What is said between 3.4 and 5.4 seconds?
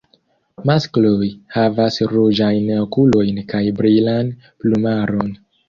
kaj brilan plumaron.